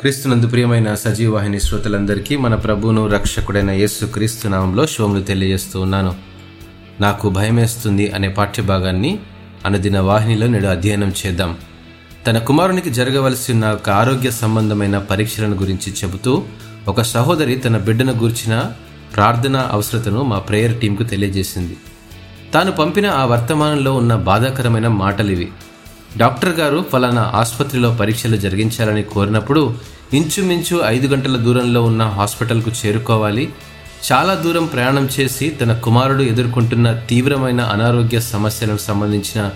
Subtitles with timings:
[0.00, 6.14] క్రీస్తునందు ప్రియమైన సజీవాహిని శ్రోతలందరికీ మన ప్రభువును రక్షకుడైన యేసు క్రీస్తు నామంలో శోములు తెలియజేస్తూ ఉన్నాను.
[7.00, 9.18] నాకు భయమేస్తుంది అనే పాఠ్యభాగాన్ని
[9.66, 11.56] అనుదిన వాహినిలో నేడు అధ్యయనం చేద్దాం.
[12.26, 16.42] తన కుమారునికి జరగవలసి ఉన్న ఒక ఆరోగ్య సంబంధమైన పరీక్షలను గురించి చెబుతూ
[16.88, 18.64] ఒక సహోదరి తన బిడ్డను గూర్చిన
[19.16, 21.76] ప్రార్థన అవసరతను మా ప్రేయర్ టీంకు తెలియజేసింది.
[22.54, 25.48] తాను పంపిన ఆ వర్తమానంలో ఉన్న బాధాకరమైన మాటలివి.
[26.16, 29.74] డాక్టర్ గారు ఫలానా ఆసుపత్రిలో పరీక్షలు జరిగించాలని కోరినప్పుడు
[30.12, 33.48] ఇంచుమించు ఐదు గంటల దూరంలో ఉన్న హాస్పిటల్కు చేరుకోవాలి.
[34.12, 39.50] చాలా దూరం ప్రయాణం చేసి తన కుమారుడు ఎదుర్కొంటున్న తీవ్రమైన అనారోగ్య సమస్యలకు సంబంధించిన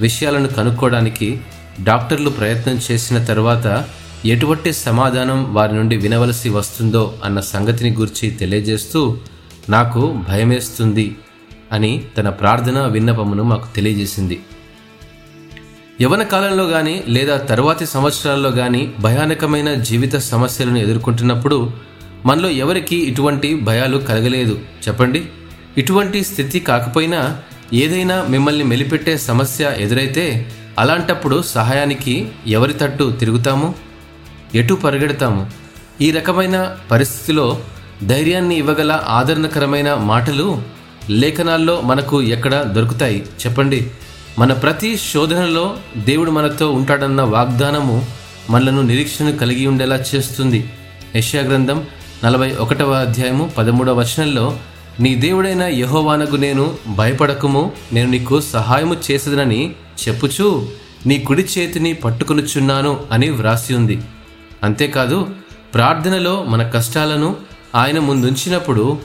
[0.00, 1.40] విషయాలను కనుక్కోవడానికి
[1.80, 3.84] డాక్టర్లు ప్రయత్నం చేసిన తర్వాత
[4.24, 9.16] ఎటువంటి సమాధానం వారి నుండి వినవలసి వస్తుందో అన్న సంగతిని గురించి తెలియజేస్తూ
[9.68, 11.16] నాకు భయమేస్తుంది
[11.72, 14.40] అని తన ప్రార్థన విన్నపమును మాకు తెలియజేసింది.
[16.02, 21.72] యవన కాలంలో కానీ లేదా తరువాతి సంవత్సరాల్లో కానీ భయానకమైన జీవిత సమస్యలను ఎదుర్కొంటున్నప్పుడు
[22.26, 24.58] మనలో ఎవరికి ఇటువంటి భయాలు కలగలేదు?
[24.88, 25.26] చెప్పండి.
[25.78, 27.42] ఇటువంటి స్థితి కాకపోయినా
[27.72, 33.74] ఏదైనా మిమ్మల్ని మెలిపెట్టే సమస్య ఎదురైతే అలాంటప్పుడు సహాయానికి ఎవరి తట్టు తిరుగుతాము?
[34.54, 35.50] ఎటు పరిగెడతాము?
[36.00, 37.60] ఈ రకమైన పరిస్థితిలో
[38.06, 40.62] ధైర్యాన్ని ఇవ్వగల ఆదరణకరమైన మాటలు
[41.10, 43.26] లేఖనాల్లో మనకు ఎక్కడ దొరుకుతాయి?
[43.46, 43.90] చెప్పండి.
[44.38, 48.06] మన ప్రతి శోధనలో దేవుడు మనతో ఉంటాడన్న వాగ్దానము
[48.50, 50.70] మనలను నిరీక్షణ కలిగి ఉండేలా చేస్తుంది.
[51.16, 51.86] యెషయా గ్రంథం
[52.24, 54.58] నలభై ఒకటవ అధ్యాయము పదమూడవ వచనంలో
[55.00, 60.66] నీ దేవుడైన యహోవానకు నేను భయపడకము నేను నీకు సహాయము చేసేదనని చెప్పుచూ
[61.06, 64.02] నీ కుడి చేతిని పట్టుకొనుచున్నాను అని వ్రాసి ఉంది.
[64.62, 65.28] అంతేకాదు
[65.74, 67.36] ప్రార్థనలో మన కష్టాలను
[67.74, 68.98] ఆయన ముందుంచినప్పుడు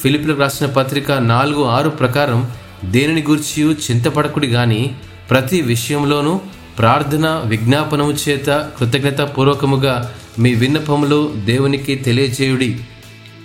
[0.00, 2.52] ఫిలిపిలకు రాసిన పత్రిక నాలుగు ఆరు ప్రకారం
[2.84, 4.96] దేనిని గూర్చి చింతపడకుడి గాని
[5.30, 6.40] ప్రతి విషయంలోనూ
[6.78, 12.80] ప్రార్థన విజ్ఞాపనము చేత కృతజ్ఞత పూర్వకముగా మీ విన్నపములు దేవునికి తెలియజేయుడి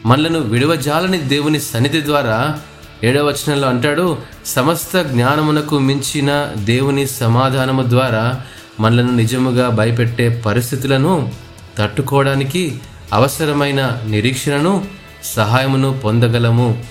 [0.06, 2.60] మనలను విడవజాలని దేవుని సన్నిధి ద్వారా
[3.04, 8.42] ఏడవ వచనంలో అంటాడు సమస్త జ్ఞానమునకు మించిన దేవుని సమాధానము ద్వారా
[8.80, 11.32] మనలను నిజముగా భయపెట్టే పరిస్థితులను
[11.78, 12.76] తట్టుకోవడానికి
[13.14, 14.86] అవసరమైన నిరీక్షణను
[15.24, 16.84] సహాయమును పొందగలము.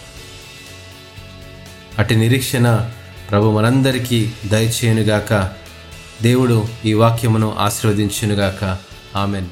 [2.01, 2.91] అటు నిరీక్షణ
[3.31, 5.51] ప్రభు మనందరికీ దయచేయునుగాక.
[6.23, 8.79] దేవుడు ఈ వాక్యమును ఆశీర్వదించునుగాక.
[9.17, 9.47] ఆమెన్.